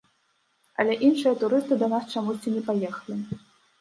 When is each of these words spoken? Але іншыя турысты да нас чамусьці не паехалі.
Але 0.83 0.95
іншыя 1.09 1.33
турысты 1.45 1.79
да 1.83 1.91
нас 1.93 2.03
чамусьці 2.17 2.57
не 2.59 2.67
паехалі. 2.71 3.21